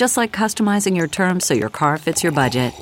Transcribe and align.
Just 0.00 0.16
like 0.16 0.32
customizing 0.32 0.96
your 0.96 1.08
terms 1.08 1.44
so 1.44 1.52
your 1.52 1.68
car 1.68 1.98
fits 1.98 2.22
your 2.22 2.32
budget. 2.32 2.72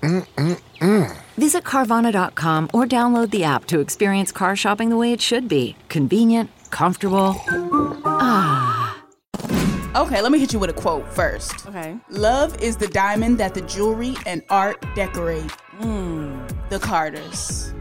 Mm-mm-mm. 0.00 1.16
Visit 1.36 1.62
Carvana.com 1.62 2.68
or 2.74 2.84
download 2.84 3.30
the 3.30 3.44
app 3.44 3.66
to 3.66 3.78
experience 3.78 4.32
car 4.32 4.56
shopping 4.56 4.90
the 4.90 4.96
way 4.96 5.12
it 5.12 5.20
should 5.20 5.46
be 5.46 5.76
convenient, 5.88 6.50
comfortable. 6.70 7.40
Ah. 8.04 9.04
Okay, 9.94 10.20
let 10.20 10.32
me 10.32 10.40
hit 10.40 10.52
you 10.52 10.58
with 10.58 10.70
a 10.70 10.72
quote 10.72 11.06
first. 11.12 11.64
Okay. 11.68 11.96
Love 12.08 12.60
is 12.60 12.76
the 12.76 12.88
diamond 12.88 13.38
that 13.38 13.54
the 13.54 13.60
jewelry 13.60 14.16
and 14.26 14.42
art 14.50 14.84
decorate. 14.96 15.48
Hmm. 15.78 16.44
The 16.70 16.80
Carters. 16.80 17.72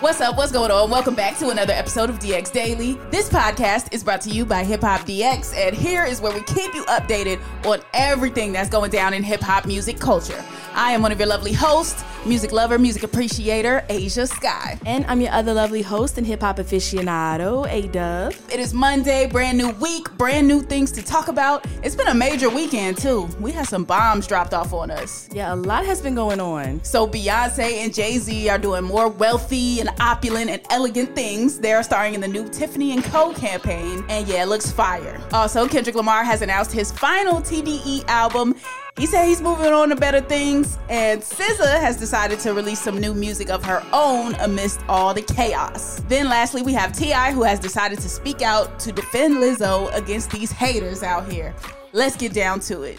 What's 0.00 0.18
up? 0.22 0.38
What's 0.38 0.50
going 0.50 0.70
on? 0.70 0.88
Welcome 0.90 1.14
back 1.14 1.36
to 1.40 1.50
another 1.50 1.74
episode 1.74 2.08
of 2.08 2.18
DX 2.20 2.50
Daily. 2.52 2.94
This 3.10 3.28
podcast 3.28 3.92
is 3.92 4.02
brought 4.02 4.22
to 4.22 4.30
you 4.30 4.46
by 4.46 4.64
Hip 4.64 4.80
Hop 4.80 5.02
DX, 5.02 5.54
and 5.54 5.76
here 5.76 6.04
is 6.06 6.22
where 6.22 6.32
we 6.32 6.42
keep 6.44 6.72
you 6.72 6.84
updated 6.86 7.38
on 7.66 7.82
everything 7.92 8.50
that's 8.50 8.70
going 8.70 8.90
down 8.90 9.12
in 9.12 9.22
hip 9.22 9.42
hop 9.42 9.66
music 9.66 10.00
culture. 10.00 10.42
I 10.74 10.92
am 10.92 11.02
one 11.02 11.12
of 11.12 11.18
your 11.18 11.28
lovely 11.28 11.52
hosts, 11.52 12.02
music 12.24 12.52
lover, 12.52 12.78
music 12.78 13.02
appreciator, 13.02 13.84
Ashia 13.90 14.26
Skye. 14.26 14.78
And 14.86 15.04
I'm 15.06 15.20
your 15.20 15.32
other 15.32 15.52
lovely 15.52 15.82
host 15.82 16.16
and 16.16 16.26
hip 16.26 16.40
hop 16.40 16.56
aficionado, 16.56 17.66
Ayeeedubb. 17.68 18.52
It 18.54 18.58
is 18.60 18.72
Monday, 18.72 19.26
brand 19.26 19.58
new 19.58 19.70
week, 19.72 20.10
brand 20.16 20.48
new 20.48 20.62
things 20.62 20.92
to 20.92 21.02
talk 21.02 21.28
about. 21.28 21.66
It's 21.82 21.96
been 21.96 22.08
a 22.08 22.14
major 22.14 22.48
weekend, 22.48 22.96
too. 22.98 23.28
We 23.38 23.52
had 23.52 23.66
some 23.66 23.84
bombs 23.84 24.26
dropped 24.26 24.54
off 24.54 24.72
on 24.72 24.90
us. 24.90 25.28
Yeah, 25.32 25.52
a 25.52 25.56
lot 25.56 25.84
has 25.84 26.00
been 26.00 26.14
going 26.14 26.40
on. 26.40 26.82
So, 26.84 27.06
Beyonce 27.06 27.84
and 27.84 27.92
Jay 27.92 28.16
Z 28.18 28.48
are 28.48 28.58
doing 28.58 28.84
more 28.84 29.08
wealthy 29.08 29.80
and 29.80 29.89
opulent 30.00 30.50
and 30.50 30.62
elegant 30.70 31.14
things. 31.14 31.58
They're 31.58 31.82
starring 31.82 32.14
in 32.14 32.20
the 32.20 32.28
new 32.28 32.48
Tiffany 32.48 32.92
and 32.92 33.02
Co. 33.04 33.32
campaign, 33.32 34.04
and 34.08 34.28
yeah, 34.28 34.42
it 34.42 34.46
looks 34.46 34.70
fire. 34.70 35.20
Also, 35.32 35.66
Kendrick 35.66 35.96
Lamar 35.96 36.24
has 36.24 36.42
announced 36.42 36.72
his 36.72 36.92
final 36.92 37.40
TDE 37.40 38.06
album. 38.08 38.54
He 38.96 39.06
said 39.06 39.26
he's 39.26 39.40
moving 39.40 39.72
on 39.72 39.88
to 39.88 39.96
better 39.96 40.20
things, 40.20 40.78
and 40.88 41.20
SZA 41.20 41.80
has 41.80 41.96
decided 41.96 42.38
to 42.40 42.52
release 42.52 42.80
some 42.80 42.98
new 42.98 43.14
music 43.14 43.48
of 43.48 43.64
her 43.64 43.82
own 43.92 44.34
amidst 44.36 44.80
all 44.88 45.14
the 45.14 45.22
chaos. 45.22 46.02
Then, 46.08 46.28
lastly, 46.28 46.62
we 46.62 46.72
have 46.74 46.92
T.I., 46.92 47.32
who 47.32 47.42
has 47.42 47.58
decided 47.58 47.98
to 48.00 48.08
speak 48.08 48.42
out 48.42 48.78
to 48.80 48.92
defend 48.92 49.36
Lizzo 49.36 49.94
against 49.94 50.30
these 50.30 50.52
haters 50.52 51.02
out 51.02 51.30
here. 51.32 51.54
Let's 51.92 52.16
get 52.16 52.32
down 52.32 52.60
to 52.60 52.82
it. 52.82 52.98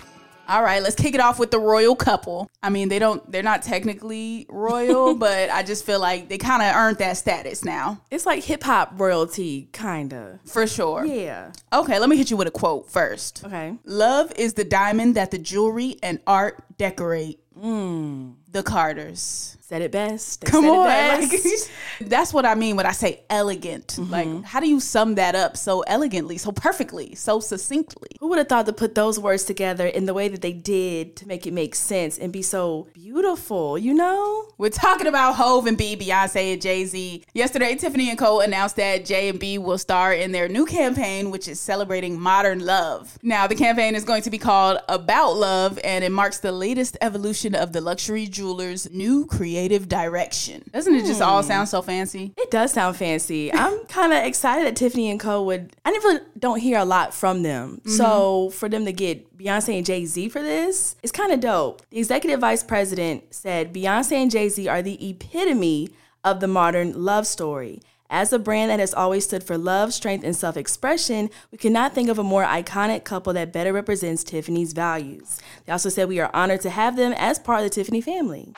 All 0.51 0.63
right, 0.63 0.83
let's 0.83 0.95
kick 0.95 1.15
it 1.15 1.21
off 1.21 1.39
with 1.39 1.49
the 1.49 1.59
royal 1.59 1.95
couple. 1.95 2.51
I 2.61 2.69
mean, 2.69 2.89
they 2.89 2.99
don't 2.99 3.31
they're 3.31 3.41
not 3.41 3.61
technically 3.61 4.45
royal, 4.49 5.15
but 5.27 5.49
I 5.49 5.63
just 5.63 5.85
feel 5.85 6.01
like 6.01 6.27
they 6.27 6.37
kind 6.37 6.61
of 6.61 6.75
earned 6.75 6.97
that 6.97 7.15
status 7.15 7.63
now. 7.63 8.01
It's 8.11 8.25
like 8.25 8.43
hip 8.43 8.61
hop 8.63 8.99
royalty, 8.99 9.69
kinda. 9.71 10.41
For 10.45 10.67
sure. 10.67 11.05
Yeah. 11.05 11.53
Okay, 11.71 11.99
let 11.99 12.09
me 12.09 12.17
hit 12.17 12.29
you 12.29 12.35
with 12.35 12.49
a 12.49 12.51
quote 12.51 12.89
first. 12.89 13.45
Okay. 13.45 13.77
Love 13.85 14.33
is 14.35 14.55
the 14.55 14.65
diamond 14.65 15.15
that 15.15 15.31
the 15.31 15.37
jewelry 15.37 15.95
and 16.03 16.19
art 16.27 16.61
decorate. 16.77 17.39
Mm. 17.57 18.35
The 18.51 18.63
Carters. 18.63 19.57
Said 19.71 19.83
it 19.83 19.91
best. 19.93 20.41
They 20.41 20.51
Come 20.51 20.65
on. 20.65 20.85
Like, 20.85 21.31
that's 22.01 22.33
what 22.33 22.45
I 22.45 22.55
mean 22.55 22.75
when 22.75 22.85
I 22.85 22.91
say 22.91 23.21
elegant. 23.29 23.95
Mm-hmm. 23.97 24.11
Like, 24.11 24.43
how 24.43 24.59
do 24.59 24.67
you 24.67 24.81
sum 24.81 25.15
that 25.15 25.33
up 25.33 25.55
so 25.55 25.79
elegantly, 25.87 26.37
so 26.37 26.51
perfectly, 26.51 27.15
so 27.15 27.39
succinctly? 27.39 28.09
Who 28.19 28.27
would 28.27 28.37
have 28.37 28.49
thought 28.49 28.65
to 28.65 28.73
put 28.73 28.95
those 28.95 29.17
words 29.17 29.45
together 29.45 29.87
in 29.87 30.07
the 30.07 30.13
way 30.13 30.27
that 30.27 30.41
they 30.41 30.51
did 30.51 31.15
to 31.15 31.25
make 31.25 31.47
it 31.47 31.53
make 31.53 31.73
sense 31.75 32.17
and 32.17 32.33
be 32.33 32.41
so 32.41 32.89
beautiful, 32.93 33.77
you 33.77 33.93
know? 33.93 34.47
We're 34.57 34.71
talking 34.71 35.07
about 35.07 35.35
Hove 35.35 35.67
and 35.67 35.77
B, 35.77 35.95
Beyonce 35.95 36.51
and 36.51 36.61
Jay 36.61 36.83
Z. 36.83 37.23
Yesterday, 37.33 37.75
Tiffany 37.75 38.09
and 38.09 38.19
Co. 38.19 38.41
announced 38.41 38.75
that 38.75 39.05
Jay 39.05 39.29
and 39.29 39.39
B 39.39 39.57
will 39.57 39.77
star 39.77 40.13
in 40.13 40.33
their 40.33 40.49
new 40.49 40.65
campaign, 40.65 41.31
which 41.31 41.47
is 41.47 41.61
celebrating 41.61 42.19
modern 42.19 42.59
love. 42.59 43.17
Now, 43.23 43.47
the 43.47 43.55
campaign 43.55 43.95
is 43.95 44.03
going 44.03 44.23
to 44.23 44.29
be 44.29 44.37
called 44.37 44.79
About 44.89 45.37
Love, 45.37 45.79
and 45.81 46.03
it 46.03 46.11
marks 46.11 46.39
the 46.39 46.51
latest 46.51 46.97
evolution 46.99 47.55
of 47.55 47.71
the 47.71 47.79
luxury 47.79 48.27
jeweler's 48.27 48.91
new 48.91 49.25
creative 49.61 49.87
direction. 49.87 50.63
Doesn't 50.73 50.95
it 50.95 51.05
just 51.05 51.21
all 51.21 51.41
hmm. 51.41 51.47
sound 51.47 51.69
so 51.69 51.81
fancy? 51.83 52.33
It 52.35 52.49
does 52.49 52.73
sound 52.73 52.97
fancy. 52.97 53.53
I'm 53.53 53.85
kind 53.87 54.11
of 54.11 54.23
excited 54.23 54.65
that 54.65 54.75
Tiffany 54.75 55.11
and 55.11 55.19
Co. 55.19 55.43
would. 55.43 55.75
I 55.85 55.91
never 55.91 56.25
don't 56.37 56.59
hear 56.59 56.79
a 56.79 56.85
lot 56.85 57.13
from 57.13 57.43
them, 57.43 57.77
mm-hmm. 57.77 57.89
so 57.91 58.49
for 58.51 58.67
them 58.67 58.85
to 58.85 58.93
get 58.93 59.37
Beyonce 59.37 59.77
and 59.77 59.85
Jay 59.85 60.05
Z 60.05 60.29
for 60.29 60.41
this, 60.41 60.95
it's 61.03 61.11
kind 61.11 61.31
of 61.31 61.39
dope. 61.39 61.83
The 61.91 61.99
executive 61.99 62.39
vice 62.39 62.63
president 62.63 63.33
said 63.33 63.73
Beyonce 63.73 64.13
and 64.13 64.31
Jay 64.31 64.49
Z 64.49 64.67
are 64.67 64.81
the 64.81 65.09
epitome 65.09 65.89
of 66.23 66.39
the 66.39 66.47
modern 66.47 67.05
love 67.05 67.27
story. 67.27 67.81
As 68.09 68.33
a 68.33 68.39
brand 68.39 68.71
that 68.71 68.79
has 68.79 68.93
always 68.93 69.23
stood 69.23 69.41
for 69.41 69.57
love, 69.57 69.93
strength, 69.93 70.25
and 70.25 70.35
self 70.35 70.57
expression, 70.57 71.29
we 71.51 71.57
cannot 71.57 71.93
think 71.93 72.09
of 72.09 72.19
a 72.19 72.23
more 72.23 72.43
iconic 72.43 73.05
couple 73.05 73.31
that 73.33 73.53
better 73.53 73.71
represents 73.71 74.25
Tiffany's 74.25 74.73
values. 74.73 75.39
They 75.65 75.71
also 75.71 75.87
said 75.87 76.09
we 76.09 76.19
are 76.19 76.29
honored 76.33 76.59
to 76.61 76.69
have 76.71 76.97
them 76.97 77.13
as 77.13 77.39
part 77.39 77.59
of 77.59 77.63
the 77.63 77.69
Tiffany 77.69 78.01
family. 78.01 78.53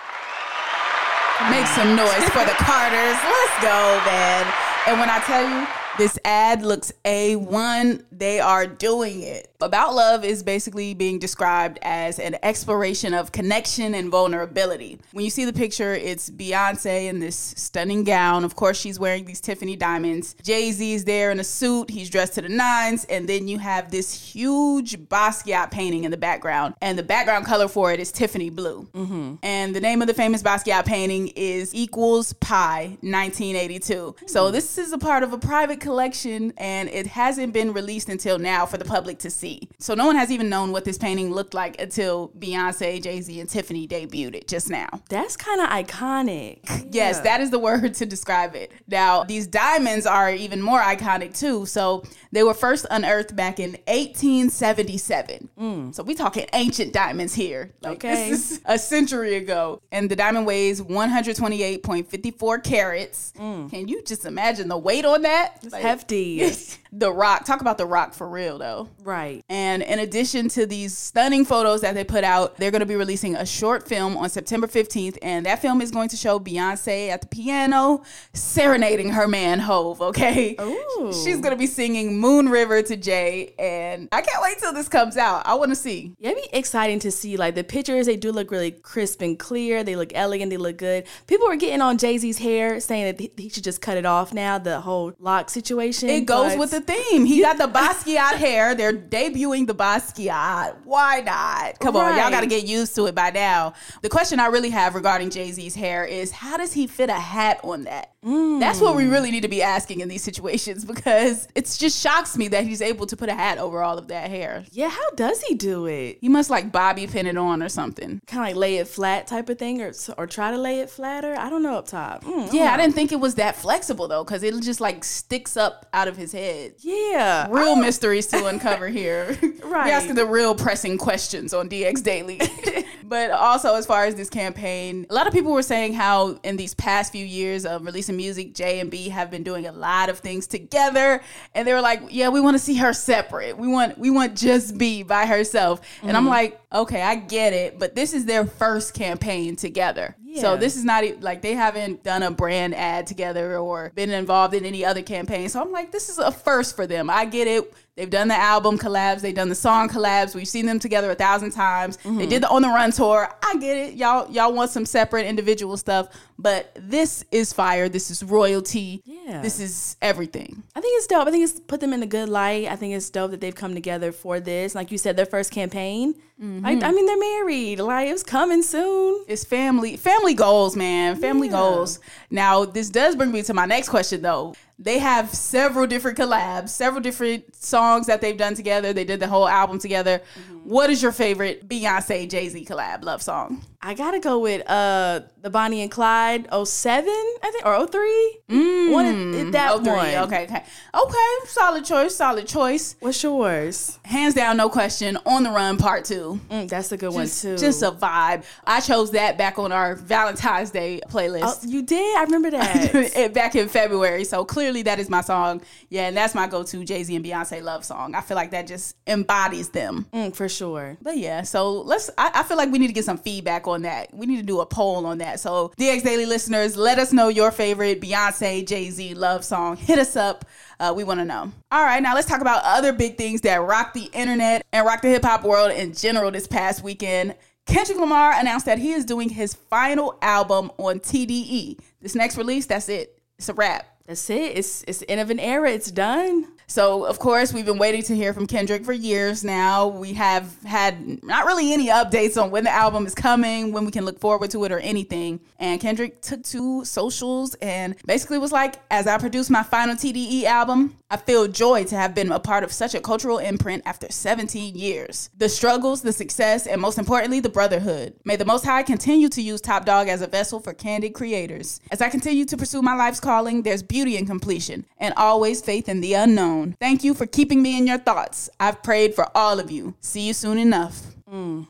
Make 1.52 1.68
some 1.76 1.96
noise 1.96 2.24
for 2.32 2.46
the 2.46 2.56
Carters. 2.56 3.20
Let's 3.20 3.58
go, 3.60 4.00
man. 4.08 4.48
And 4.88 5.00
when 5.00 5.10
I 5.10 5.20
tell 5.28 5.44
you, 5.44 5.68
this 5.98 6.18
ad 6.26 6.64
looks 6.64 6.92
A1, 7.06 8.04
they 8.12 8.40
are 8.40 8.66
doing 8.66 9.22
it. 9.22 9.50
About 9.62 9.94
Love 9.94 10.26
is 10.26 10.44
basically 10.44 10.94
being 10.94 11.20
described 11.20 11.80
as 11.84 12.20
an 12.20 12.36
exploration 12.44 13.14
of 13.14 13.32
connection 13.32 13.96
and 13.96 14.10
vulnerability. 14.10 15.00
When 15.12 15.24
you 15.24 15.30
see 15.30 15.46
the 15.46 15.54
picture, 15.54 15.94
it's 15.94 16.30
Beyonce 16.30 17.08
in 17.08 17.20
this 17.20 17.54
stunning 17.56 18.04
gown. 18.04 18.44
Of 18.44 18.56
course, 18.56 18.78
she's 18.78 19.00
wearing 19.00 19.26
these 19.26 19.40
Tiffany 19.40 19.76
diamonds. 19.76 20.36
Jay 20.44 20.72
Z 20.72 20.94
is 20.94 21.06
there 21.06 21.32
in 21.32 21.40
a 21.40 21.44
suit, 21.44 21.90
he's 21.90 22.10
dressed 22.10 22.34
to 22.34 22.42
the 22.42 22.50
nines. 22.50 23.06
And 23.06 23.30
then 23.30 23.48
you 23.48 23.60
have 23.60 23.92
this 23.92 24.14
huge 24.14 24.98
Basquiat 25.08 25.72
painting 25.72 26.04
in 26.04 26.12
the 26.12 26.18
background. 26.18 26.74
And 26.82 26.98
the 26.98 27.04
background 27.04 27.46
color 27.46 27.68
for 27.68 27.94
it 27.94 28.00
is 28.00 28.12
Tiffany 28.12 28.50
blue. 28.50 28.88
Mm-hmm. 28.94 29.36
And 29.44 29.76
the 29.76 29.82
name 29.82 30.02
of 30.02 30.08
the 30.08 30.14
famous 30.14 30.44
Basquiat 30.44 30.86
painting 30.86 31.30
is 31.36 31.74
Equals 31.74 32.34
Pi 32.34 32.98
1982. 33.02 34.16
So 34.26 34.44
mm-hmm. 34.44 34.54
this 34.54 34.78
is 34.78 34.92
a 34.92 34.98
part 34.98 35.24
of 35.24 35.32
a 35.32 35.38
private 35.38 35.80
collection 35.84 36.54
and 36.58 36.90
it 36.90 37.06
hasn't 37.06 37.54
been 37.54 37.74
released 37.74 38.10
until 38.10 38.40
now 38.40 38.66
for 38.66 38.78
the 38.78 38.86
public 38.86 39.20
to 39.20 39.30
see. 39.30 39.70
So 39.80 39.94
no 39.94 40.08
one 40.08 40.16
has 40.16 40.32
even 40.32 40.50
known 40.50 40.72
what 40.72 40.86
this 40.86 40.98
painting 40.98 41.32
looked 41.32 41.54
like 41.54 41.80
until 41.80 42.30
Beyonce, 42.40 43.04
Jay 43.04 43.22
Z, 43.22 43.40
and 43.40 43.50
Tiffany 43.50 43.88
debuted 43.88 44.34
it 44.36 44.48
just 44.48 44.70
now. 44.70 44.88
That's 45.10 45.38
kind 45.38 45.62
of 45.62 45.68
iconic. 45.70 46.60
Yes, 46.94 47.22
that 47.22 47.42
is 47.42 47.50
the 47.50 47.58
word 47.58 47.96
to 47.96 48.06
describe 48.06 48.56
it. 48.56 48.72
Now, 48.88 49.24
these 49.24 49.48
diamonds 49.48 50.06
are 50.06 50.32
even 50.32 50.62
more 50.62 50.80
iconic 50.80 51.36
too. 51.38 51.66
So 51.66 52.04
they 52.32 52.44
were 52.44 52.54
first 52.54 52.86
unearthed 52.92 53.36
back 53.36 53.60
in 53.60 53.72
1877. 53.88 55.50
Mm. 55.60 55.96
So 55.96 56.04
we're 56.04 56.16
talking 56.16 56.46
ancient 56.54 56.94
diamonds 56.94 57.34
here. 57.34 57.72
Like 57.82 57.94
Okay. 58.04 58.30
this 58.30 58.52
is 58.52 58.62
a 58.66 58.78
century 58.78 59.36
ago. 59.36 59.82
And 59.92 60.10
the 60.10 60.16
diamond 60.16 60.46
weighs 60.46 60.82
128.54 60.82 62.64
carats. 62.64 63.34
Mm. 63.38 63.70
Can 63.70 63.88
you 63.88 64.04
just 64.04 64.26
imagine 64.26 64.68
the 64.68 64.78
weight 64.78 65.06
on 65.06 65.24
that? 65.24 65.58
Like, 65.74 65.82
hefty. 65.82 66.52
The 66.96 67.12
Rock, 67.12 67.44
talk 67.44 67.60
about 67.62 67.80
The 67.80 67.88
Rock 67.88 68.14
for 68.14 68.30
real 68.30 68.60
though. 68.60 68.88
Right. 69.04 69.44
And 69.50 69.82
in 69.82 69.98
addition 69.98 70.48
to 70.50 70.68
these 70.68 70.96
stunning 70.96 71.44
photos 71.44 71.82
that 71.82 71.96
they 71.96 72.04
put 72.04 72.24
out, 72.24 72.58
they're 72.58 72.70
going 72.70 72.82
to 72.82 72.86
be 72.86 72.96
releasing 72.96 73.36
a 73.36 73.48
short 73.48 73.88
film 73.88 74.16
on 74.16 74.30
September 74.30 74.68
15th. 74.68 75.18
And 75.24 75.48
that 75.48 75.60
film 75.60 75.82
is 75.82 75.90
going 75.90 76.10
to 76.10 76.16
show 76.16 76.40
Beyonce 76.40 77.10
at 77.10 77.22
the 77.22 77.28
piano 77.28 78.04
serenading 78.34 79.10
her 79.10 79.28
man 79.28 79.60
Hove, 79.60 80.02
okay? 80.02 80.56
Ooh. 80.62 81.12
She's 81.12 81.38
going 81.38 81.50
to 81.50 81.56
be 81.58 81.66
singing 81.66 82.20
Moon 82.20 82.48
River 82.50 82.84
to 82.84 82.96
Jay. 82.96 83.56
And 83.58 84.08
I 84.12 84.22
can't 84.22 84.44
wait 84.44 84.60
till 84.60 84.74
this 84.74 84.88
comes 84.88 85.18
out. 85.18 85.48
I 85.48 85.56
want 85.56 85.72
to 85.72 85.76
see. 85.76 86.14
Yeah, 86.20 86.30
it'd 86.30 86.44
be 86.44 86.56
exciting 86.56 87.00
to 87.00 87.12
see. 87.12 87.38
Like 87.38 87.56
the 87.56 87.64
pictures, 87.64 88.06
they 88.06 88.18
do 88.18 88.32
look 88.32 88.52
really 88.52 88.70
crisp 88.70 89.22
and 89.24 89.40
clear. 89.40 89.84
They 89.84 89.96
look 89.96 90.12
elegant. 90.14 90.52
They 90.52 90.58
look 90.58 90.78
good. 90.78 91.06
People 91.26 91.48
were 91.48 91.56
getting 91.56 91.82
on 91.82 91.98
Jay 91.98 92.20
Z's 92.20 92.38
hair, 92.38 92.80
saying 92.80 93.06
that 93.18 93.20
he- 93.40 93.50
should 93.50 93.64
just 93.64 93.82
cut 93.82 93.98
it 93.98 94.06
off 94.06 94.32
now. 94.32 94.60
The 94.60 94.82
whole 94.82 95.14
lock 95.20 95.50
situation. 95.50 96.10
It 96.10 96.26
goes 96.26 96.52
but- 96.52 96.60
with 96.60 96.72
the 96.72 96.83
theme. 96.84 97.26
He 97.26 97.42
got 97.42 97.58
the 97.58 97.68
Basquiat 97.68 98.34
hair. 98.36 98.76
They're 98.76 98.94
debuting 98.94 99.68
the 99.68 99.76
Basquiat. 99.76 100.76
Why 100.84 101.22
not? 101.22 101.80
Come 101.80 101.96
on, 101.96 102.18
y'all 102.18 102.30
got 102.30 102.42
to 102.42 102.48
get 102.48 102.66
used 102.66 102.96
to 102.96 103.06
it 103.08 103.16
by 103.16 103.32
now. 103.32 103.74
The 104.02 104.10
question 104.10 104.40
I 104.40 104.48
really 104.48 104.70
have 104.70 104.96
regarding 104.96 105.30
Jay 105.30 105.52
Z's 105.52 105.76
hair 105.76 106.06
is 106.06 106.32
how 106.32 106.58
does 106.58 106.74
he 106.74 106.88
fit 106.88 107.10
a 107.10 107.14
hat 107.14 107.60
on 107.64 107.86
that? 107.86 108.10
That's 108.26 108.80
what 108.80 108.96
we 108.96 109.06
really 109.06 109.32
need 109.32 109.42
to 109.42 109.50
be 109.50 109.62
asking 109.62 110.00
in 110.00 110.08
these 110.08 110.24
situations 110.24 110.86
because 110.94 111.46
it 111.56 111.66
just 111.78 112.02
shocks 112.02 112.38
me 112.38 112.48
that 112.50 112.64
he's 112.64 112.82
able 112.82 113.06
to 113.08 113.18
put 113.18 113.28
a 113.28 113.34
hat 113.34 113.58
over 113.58 113.84
all 113.84 113.98
of 113.98 114.08
that 114.08 114.30
hair. 114.30 114.64
Yeah, 114.72 114.88
how 114.90 115.12
does 115.12 115.42
he 115.42 115.56
do 115.56 115.88
it? 115.88 116.20
He 116.22 116.30
must 116.30 116.50
like 116.50 116.72
Bobby 116.72 117.06
pin 117.06 117.28
it 117.28 117.38
on 117.38 117.62
or 117.62 117.68
something. 117.68 118.22
Kind 118.26 118.50
of 118.52 118.56
like 118.56 118.56
lay 118.56 118.78
it 118.78 118.88
flat 118.88 119.28
type 119.28 119.50
of 119.50 119.60
thing, 119.60 119.82
or 119.82 119.92
or 120.18 120.26
try 120.26 120.52
to 120.52 120.58
lay 120.58 120.80
it 120.80 120.90
flatter. 120.90 121.36
I 121.38 121.50
don't 121.50 121.64
know 121.64 121.76
up 121.78 121.88
top. 121.88 122.24
Mm, 122.24 122.54
Yeah, 122.54 122.74
I 122.74 122.78
didn't 122.78 122.96
think 122.96 123.12
it 123.12 123.20
was 123.20 123.36
that 123.36 123.58
flexible 123.58 124.08
though 124.08 124.24
because 124.24 124.42
it 124.42 124.58
just 124.62 124.80
like 124.80 125.04
sticks 125.04 125.58
up 125.58 125.86
out 125.92 126.08
of 126.08 126.16
his 126.16 126.32
head. 126.32 126.73
Yeah. 126.80 127.48
real 127.50 127.70
oh. 127.70 127.76
mysteries 127.76 128.28
to 128.28 128.46
uncover 128.46 128.88
here. 128.88 129.38
Right. 129.64 129.86
We're 129.88 129.94
asking 129.94 130.16
the 130.16 130.26
real 130.26 130.54
pressing 130.54 131.00
questions 131.00 131.52
on 131.52 131.68
DX 131.68 132.04
Daily. 132.04 132.40
but 133.14 133.30
also, 133.30 133.76
as 133.76 133.86
far 133.86 134.06
as 134.06 134.16
this 134.16 134.28
campaign, 134.28 135.06
a 135.08 135.14
lot 135.14 135.28
of 135.28 135.34
people 135.34 135.52
were 135.52 135.62
saying 135.62 135.94
how 135.94 136.40
in 136.42 136.58
these 136.58 136.74
past 136.74 137.12
few 137.12 137.24
years 137.24 137.64
of 137.64 137.86
releasing 137.86 138.18
music, 138.18 138.56
Jay 138.56 138.80
and 138.80 138.90
B 138.90 139.10
have 139.10 139.30
been 139.30 139.44
doing 139.44 139.68
a 139.68 139.72
lot 139.72 140.10
of 140.10 140.18
things 140.18 140.48
together, 140.48 141.22
and 141.54 141.68
they 141.68 141.74
were 141.74 141.82
like, 141.82 142.02
"Yeah, 142.10 142.30
we 142.30 142.42
want 142.42 142.56
to 142.56 142.60
see 142.60 142.76
her 142.78 142.92
separate. 142.92 143.56
We 143.56 143.68
want 143.68 144.00
we 144.00 144.10
want 144.10 144.36
just 144.36 144.80
B 144.80 145.04
by 145.04 145.28
herself." 145.28 145.82
And 146.02 146.18
I'm 146.18 146.24
mm-hmm. 146.24 146.30
like, 146.32 146.62
"Okay, 146.74 147.04
I 147.04 147.14
get 147.14 147.54
it, 147.54 147.78
but 147.78 147.94
this 147.94 148.16
is 148.16 148.26
their 148.26 148.48
first 148.48 148.96
campaign 148.96 149.58
together." 149.58 150.16
So 150.40 150.58
this 150.58 150.76
is 150.76 150.84
not 150.84 151.04
like 151.22 151.42
they 151.42 151.54
haven't 151.54 152.04
done 152.04 152.24
a 152.24 152.32
brand 152.32 152.76
ad 152.76 153.08
together 153.08 153.58
or 153.58 153.92
been 153.94 154.10
involved 154.10 154.54
in 154.54 154.66
any 154.66 154.84
other 154.84 155.02
campaign. 155.02 155.50
So 155.50 155.62
I'm 155.62 155.72
like, 155.72 155.92
this 155.92 156.10
is 156.10 156.18
a 156.18 156.32
first 156.32 156.76
for 156.76 156.88
them. 156.88 157.10
I 157.10 157.26
get 157.26 157.48
it. 157.48 157.72
They've 157.96 158.10
done 158.10 158.28
the 158.28 158.36
album 158.36 158.80
collabs, 158.80 159.22
they've 159.22 159.36
done 159.36 159.50
the 159.50 159.56
song 159.56 159.88
collabs. 159.88 160.34
We've 160.34 160.48
seen 160.48 160.66
them 160.66 160.80
together 160.80 161.12
a 161.12 161.16
thousand 161.16 161.52
times. 161.52 161.98
They 161.98 162.10
mm-hmm. 162.10 162.30
did 162.30 162.44
the 162.44 162.50
on 162.50 162.64
the 162.64 162.70
run 162.70 162.92
tour. 162.92 163.30
I 163.44 163.56
get 163.58 163.78
it. 163.78 163.94
Y'all 163.94 164.30
y'all 164.32 164.52
want 164.52 164.72
some 164.72 164.86
separate 164.86 165.28
individual 165.28 165.78
stuff, 165.78 166.08
but 166.40 166.76
this 166.76 167.24
is 167.32 167.54
fire. 167.54 167.90
This 167.90 168.10
is 168.10 168.24
royalty. 168.24 169.04
Yeah. 169.06 169.42
This 169.42 169.60
is 169.60 169.96
everything. 170.02 170.64
I 170.76 170.82
think 170.82 170.98
it's 170.98 171.06
dope. 171.06 171.28
I 171.28 171.32
think 171.32 171.44
it's 171.44 171.60
put 171.60 171.82
them 171.82 171.94
in 171.94 172.02
a 172.02 172.08
good 172.08 172.30
light. 172.30 172.68
I 172.68 172.76
think 172.76 172.96
it's 172.96 173.12
dope 173.12 173.30
that 173.30 173.42
they've 173.42 173.54
come 173.54 173.76
together 173.76 174.12
for 174.12 174.40
this. 174.40 174.74
Like 174.74 174.92
you 174.92 174.98
said, 174.98 175.16
their 175.16 175.28
first 175.28 175.52
campaign. 175.52 176.16
Mm-hmm. 176.42 176.66
Like, 176.66 176.84
I 176.84 176.92
mean, 176.92 177.06
they're 177.06 177.20
married. 177.20 177.80
Like 177.80 178.10
it's 178.10 178.24
coming 178.24 178.64
soon. 178.64 179.24
It's 179.28 179.44
family 179.44 179.98
family 179.98 180.34
goals, 180.34 180.76
man. 180.76 181.16
Family 181.18 181.48
goals. 181.48 182.00
Now, 182.32 182.66
this 182.66 182.90
does 182.90 183.16
bring 183.16 183.32
me 183.32 183.44
to 183.44 183.54
my 183.54 183.68
next 183.68 183.90
question 183.90 184.24
though. 184.24 184.56
They 184.84 185.00
have 185.00 185.34
several 185.34 185.88
different 185.88 186.18
collabs, 186.18 186.70
several 186.70 187.02
different 187.02 187.56
songs 187.56 188.08
that 188.08 188.20
they've 188.20 188.38
done 188.38 188.54
together. 188.54 188.92
They 188.92 189.06
did 189.06 189.22
the 189.22 189.28
whole 189.28 189.48
album 189.48 189.80
together. 189.80 190.20
Mm-hmm. 190.20 190.70
What 190.70 190.90
is 190.90 191.02
your 191.02 191.14
favorite 191.14 191.70
Beyonce 191.70 192.30
Jay-Z 192.30 192.66
collab 192.66 193.06
love 193.06 193.22
song? 193.22 193.64
I 193.86 193.94
gotta 193.96 194.20
go 194.20 194.40
with 194.40 194.68
uh 194.70 195.22
the 195.42 195.50
Bonnie 195.50 195.82
and 195.82 195.92
Clyde 195.92 196.48
07, 196.66 197.10
I 197.44 197.52
think, 197.52 197.66
or 197.66 197.86
03. 197.86 198.90
One 198.94 199.06
of- 199.06 199.52
that 199.52 199.72
Oh, 199.74 199.80
three. 199.80 199.92
one. 199.92 200.08
Okay, 200.08 200.44
okay. 200.46 200.64
Okay, 200.96 201.48
solid 201.48 201.84
choice, 201.84 202.16
solid 202.16 202.48
choice. 202.48 202.96
What's 203.02 203.22
yours? 203.22 204.00
Hands 204.06 204.34
down, 204.34 204.56
no 204.56 204.70
question. 204.70 205.18
On 205.26 205.44
the 205.44 205.50
Run 205.52 205.78
Part 205.78 206.06
2. 206.06 206.40
Mm, 206.50 206.70
that's 206.70 206.94
a 206.94 206.98
good 206.98 207.12
Just, 207.12 207.44
one 207.44 207.56
too. 207.56 207.62
just 207.62 207.82
a 207.84 207.92
vibe. 207.92 208.46
I 208.66 208.80
chose 208.80 209.12
that 209.12 209.38
back 209.38 209.60
on 209.60 209.74
our 209.74 209.96
Valentine's 209.96 210.72
Day 210.72 211.02
playlist. 211.10 211.42
Oh, 211.44 211.58
you 211.68 211.82
did? 211.82 212.18
I 212.18 212.24
remember 212.24 212.52
that. 212.52 213.32
back 213.34 213.56
in 213.56 213.68
February. 213.68 214.24
So 214.24 214.46
clearly 214.46 214.84
that 214.84 214.98
is 215.00 215.10
my 215.10 215.22
song. 215.22 215.62
Yeah, 215.90 216.08
and 216.08 216.16
that's 216.16 216.34
my 216.34 216.48
go-to 216.48 216.86
Jay-Z 216.86 217.14
and 217.14 217.26
Beyonce 217.26 217.62
love 217.62 217.84
song. 217.84 218.16
I 218.16 218.22
feel 218.22 218.36
like 218.38 218.52
that 218.52 218.66
just 218.66 218.96
embodies 219.08 219.70
them. 219.70 220.06
Mm, 220.14 220.34
for 220.34 220.48
sure. 220.48 220.96
But 221.02 221.18
yeah, 221.18 221.42
so 221.42 221.82
let's 221.82 222.10
I, 222.18 222.32
I 222.36 222.44
feel 222.44 222.56
like 222.56 222.72
we 222.72 222.80
need 222.80 222.88
to 222.88 222.94
get 222.94 223.04
some 223.06 223.18
feedback 223.18 223.68
on 223.68 223.73
that. 223.82 224.14
We 224.14 224.26
need 224.26 224.38
to 224.38 224.44
do 224.44 224.62
a 224.62 224.66
poll 224.66 225.06
on 225.06 225.18
that. 225.18 225.40
So 225.40 225.74
DX 225.78 226.04
Daily 226.04 226.26
listeners, 226.26 226.78
let 226.78 227.00
us 227.00 227.12
know 227.12 227.28
your 227.28 227.52
favorite 227.52 228.00
Beyonce, 228.00 228.66
Jay-Z 228.66 229.16
love 229.16 229.44
song. 229.44 229.76
Hit 229.76 230.00
us 230.00 230.16
up. 230.16 230.46
Uh, 230.80 230.94
we 230.96 231.04
want 231.04 231.20
to 231.20 231.26
know. 231.26 231.52
All 231.72 231.84
right, 231.84 232.02
now 232.02 232.16
let's 232.16 232.28
talk 232.28 232.42
about 232.42 232.62
other 232.64 232.94
big 232.94 233.18
things 233.18 233.42
that 233.42 233.58
rock 233.58 233.94
the 233.94 234.10
internet 234.14 234.66
and 234.72 234.86
rock 234.86 235.02
the 235.02 235.10
hip 235.10 235.24
hop 235.24 235.44
world 235.44 235.72
in 235.72 235.94
general 235.94 236.32
this 236.32 236.48
past 236.48 236.84
weekend. 236.84 237.36
Kendrick 237.66 237.98
Lamar 237.98 238.34
announced 238.34 238.66
that 238.66 238.80
he 238.80 238.92
is 238.92 239.06
doing 239.06 239.30
his 239.30 239.54
final 239.54 240.18
album 240.22 240.72
on 240.78 241.00
TDE. 241.00 241.80
This 242.02 242.16
next 242.16 242.38
release, 242.38 242.66
that's 242.66 242.90
it. 242.90 243.20
It's 243.38 243.50
a 243.50 243.54
wrap. 243.54 243.88
That's 244.06 244.30
it. 244.30 244.58
It's 244.58 244.84
it's 244.88 245.00
the 245.00 245.10
end 245.10 245.22
of 245.22 245.30
an 245.30 245.40
era. 245.40 245.72
It's 245.72 245.90
done. 245.90 246.48
So, 246.68 247.06
of 247.06 247.20
course, 247.20 247.54
we've 247.54 247.66
been 247.66 247.78
waiting 247.78 248.04
to 248.04 248.16
hear 248.16 248.34
from 248.34 248.48
Kendrick 248.48 248.86
for 248.86 248.94
years 248.94 249.44
now. 249.44 249.88
We 249.88 250.14
have 250.14 250.62
had 250.64 251.24
not 251.24 251.46
really 251.46 251.74
any 251.74 251.88
updates 251.90 252.42
on 252.42 252.52
when 252.52 252.64
the 252.64 252.72
album 252.72 253.06
is 253.06 253.14
coming, 253.14 253.72
when 253.72 253.86
we 253.86 253.92
can 253.92 254.06
look 254.06 254.20
forward 254.20 254.52
to 254.52 254.64
it, 254.66 254.72
or 254.72 254.80
anything. 254.80 255.40
And 255.60 255.80
Kendrick 255.80 256.22
took 256.22 256.44
to 256.46 256.86
socials 256.86 257.56
and 257.56 257.96
basically 258.06 258.38
was 258.38 258.52
like, 258.52 258.76
As 258.90 259.08
I 259.08 259.18
produce 259.18 259.50
my 259.50 259.64
final 259.64 259.96
TDE 259.96 260.44
album, 260.44 260.96
I 261.14 261.18
feel 261.18 261.48
joy 261.48 261.84
to 261.84 261.96
have 261.96 262.16
been 262.16 262.32
a 262.32 262.40
part 262.40 262.64
of 262.64 262.72
such 262.72 262.96
a 262.96 263.00
cultural 263.00 263.38
imprint 263.38 263.84
after 263.86 264.08
17 264.10 264.74
years. 264.74 265.30
The 265.38 265.48
struggles, 265.48 266.02
the 266.02 266.12
success, 266.12 266.66
and 266.66 266.82
most 266.82 266.98
importantly, 266.98 267.40
the 267.40 267.50
brotherhood. 267.50 268.16
May 268.26 268.36
the 268.36 268.46
Most 268.46 268.66
High 268.66 268.82
continue 268.82 269.30
to 269.30 269.40
use 269.40 269.62
Top 269.62 269.86
Dog 269.86 270.08
as 270.08 270.24
a 270.24 270.28
vessel 270.28 270.60
for 270.60 270.74
candid 270.74 271.14
creators. 271.14 271.80
As 271.92 272.02
I 272.02 272.10
continue 272.10 272.46
to 272.46 272.58
pursue 272.58 272.82
my 272.82 272.96
life's 272.96 273.20
calling, 273.20 273.62
there's 273.62 273.84
beauty 273.84 274.18
in 274.18 274.26
completion 274.26 274.88
and 274.98 275.14
always 275.16 275.62
faith 275.62 275.88
in 275.88 276.02
the 276.02 276.16
unknown. 276.16 276.76
Thank 276.80 277.04
you 277.04 277.14
for 277.14 277.28
keeping 277.28 277.62
me 277.62 277.78
in 277.78 277.86
your 277.86 278.00
thoughts. 278.00 278.50
I've 278.60 278.82
prayed 278.82 279.14
for 279.14 279.28
all 279.38 279.60
of 279.60 279.70
you. 279.70 279.94
See 280.00 280.22
you 280.22 280.34
soon 280.34 280.58
enough. 280.58 281.00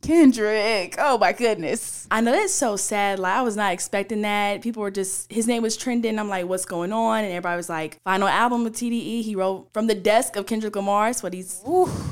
Kendrick, 0.01 0.95
oh 1.00 1.18
my 1.18 1.31
goodness. 1.31 2.06
I 2.12 2.19
know 2.19 2.31
that's 2.31 2.54
so 2.54 2.75
sad. 2.75 3.18
Like 3.19 3.33
I 3.33 3.42
was 3.44 3.56
not 3.56 3.71
expecting 3.71 4.21
that. 4.24 4.62
People 4.62 4.81
were 4.81 4.92
just 4.92 5.31
his 5.31 5.48
name 5.48 5.63
was 5.63 5.77
trending. 5.77 6.19
I'm 6.19 6.27
like, 6.27 6.48
what's 6.48 6.65
going 6.65 6.92
on? 6.92 7.24
And 7.24 7.31
everybody 7.31 7.56
was 7.56 7.69
like, 7.69 8.01
final 8.04 8.27
album 8.27 8.65
of 8.65 8.74
TDE. 8.74 9.24
He 9.24 9.36
wrote 9.36 9.69
from 9.74 9.88
the 9.88 9.95
desk 9.95 10.36
of 10.36 10.48
Kendrick 10.48 10.75
Lamar. 10.75 11.07
That's 11.07 11.24
what 11.24 11.33
he's 11.33 11.62